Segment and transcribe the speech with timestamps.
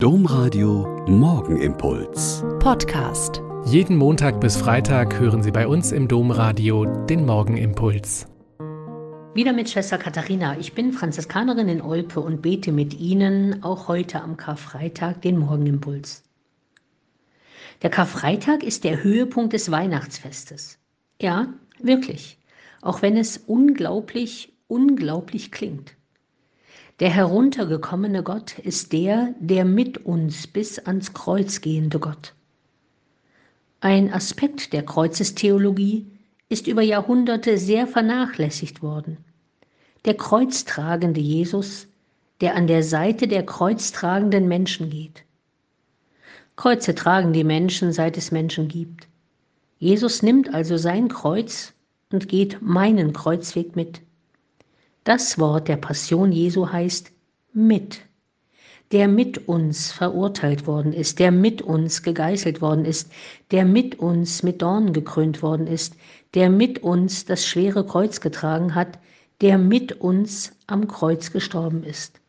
[0.00, 2.44] Domradio Morgenimpuls.
[2.60, 3.42] Podcast.
[3.64, 8.28] Jeden Montag bis Freitag hören Sie bei uns im Domradio den Morgenimpuls.
[9.34, 10.56] Wieder mit Schwester Katharina.
[10.56, 16.22] Ich bin Franziskanerin in Olpe und bete mit Ihnen auch heute am Karfreitag den Morgenimpuls.
[17.82, 20.78] Der Karfreitag ist der Höhepunkt des Weihnachtsfestes.
[21.20, 22.38] Ja, wirklich.
[22.82, 25.97] Auch wenn es unglaublich, unglaublich klingt.
[27.00, 32.34] Der heruntergekommene Gott ist der, der mit uns bis ans Kreuz gehende Gott.
[33.80, 36.06] Ein Aspekt der Kreuzestheologie
[36.48, 39.18] ist über Jahrhunderte sehr vernachlässigt worden.
[40.06, 41.86] Der kreuztragende Jesus,
[42.40, 45.22] der an der Seite der kreuztragenden Menschen geht.
[46.56, 49.06] Kreuze tragen die Menschen, seit es Menschen gibt.
[49.78, 51.72] Jesus nimmt also sein Kreuz
[52.10, 54.00] und geht meinen Kreuzweg mit.
[55.08, 57.12] Das Wort der Passion Jesu heißt
[57.54, 58.00] mit.
[58.92, 63.10] Der mit uns verurteilt worden ist, der mit uns gegeißelt worden ist,
[63.50, 65.94] der mit uns mit Dornen gekrönt worden ist,
[66.34, 68.98] der mit uns das schwere Kreuz getragen hat,
[69.40, 72.20] der mit uns am Kreuz gestorben ist.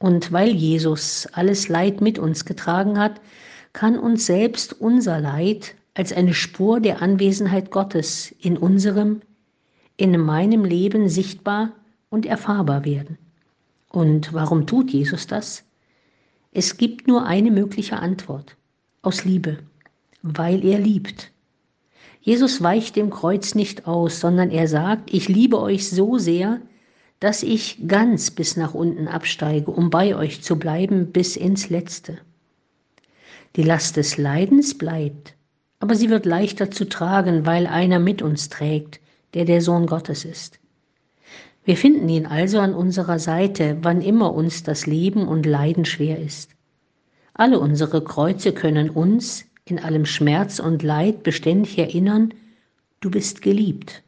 [0.00, 3.20] Und weil Jesus alles Leid mit uns getragen hat,
[3.72, 9.20] kann uns selbst unser Leid als eine Spur der Anwesenheit Gottes in unserem,
[9.96, 11.72] in meinem Leben sichtbar
[12.10, 13.18] und erfahrbar werden.
[13.90, 15.64] Und warum tut Jesus das?
[16.52, 18.56] Es gibt nur eine mögliche Antwort.
[19.02, 19.58] Aus Liebe.
[20.22, 21.30] Weil er liebt.
[22.20, 26.60] Jesus weicht dem Kreuz nicht aus, sondern er sagt, ich liebe euch so sehr,
[27.20, 32.18] dass ich ganz bis nach unten absteige, um bei euch zu bleiben bis ins Letzte.
[33.54, 35.34] Die Last des Leidens bleibt,
[35.78, 39.00] aber sie wird leichter zu tragen, weil einer mit uns trägt,
[39.34, 40.58] der der Sohn Gottes ist.
[41.66, 46.20] Wir finden ihn also an unserer Seite, wann immer uns das Leben und Leiden schwer
[46.20, 46.52] ist.
[47.34, 52.32] Alle unsere Kreuze können uns in allem Schmerz und Leid beständig erinnern,
[53.00, 54.04] du bist geliebt.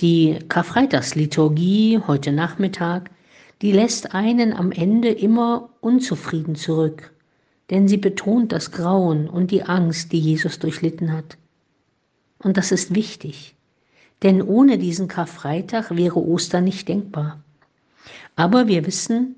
[0.00, 3.10] Die Karfreitagsliturgie heute Nachmittag,
[3.62, 7.14] die lässt einen am Ende immer unzufrieden zurück,
[7.70, 11.38] denn sie betont das Grauen und die Angst, die Jesus durchlitten hat.
[12.38, 13.56] Und das ist wichtig,
[14.22, 17.42] denn ohne diesen Karfreitag wäre Ostern nicht denkbar.
[18.36, 19.36] Aber wir wissen,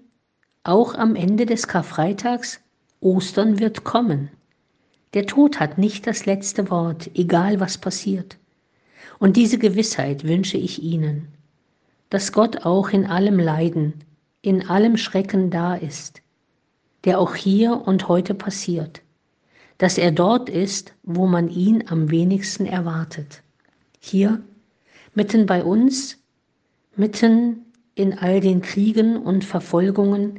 [0.65, 2.61] auch am Ende des Karfreitags,
[3.01, 4.31] Ostern wird kommen.
[5.15, 8.37] Der Tod hat nicht das letzte Wort, egal was passiert.
[9.19, 11.29] Und diese Gewissheit wünsche ich Ihnen,
[12.11, 14.05] dass Gott auch in allem Leiden,
[14.43, 16.23] in allem Schrecken da ist,
[17.05, 19.03] der auch hier und heute passiert,
[19.79, 23.43] dass er dort ist, wo man ihn am wenigsten erwartet.
[24.01, 24.43] Hier,
[25.17, 26.19] mitten bei uns,
[26.95, 27.65] mitten
[27.97, 30.39] in all den Kriegen und Verfolgungen,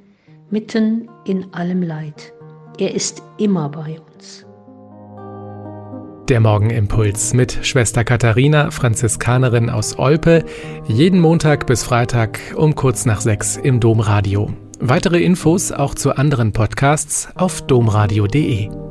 [0.50, 2.32] mitten in allem Leid.
[2.78, 4.46] Er ist immer bei uns.
[6.30, 10.44] Der Morgenimpuls mit Schwester Katharina, Franziskanerin aus Olpe,
[10.86, 14.54] jeden Montag bis Freitag um kurz nach sechs im Domradio.
[14.80, 18.87] Weitere Infos auch zu anderen Podcasts auf domradio.de.